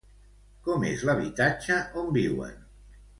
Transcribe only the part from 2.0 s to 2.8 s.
on viuen?